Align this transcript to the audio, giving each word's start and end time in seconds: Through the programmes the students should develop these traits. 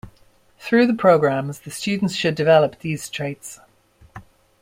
Through 0.57 0.87
the 0.87 0.95
programmes 0.95 1.59
the 1.59 1.69
students 1.69 2.15
should 2.15 2.33
develop 2.33 2.79
these 2.79 3.07
traits. 3.07 3.59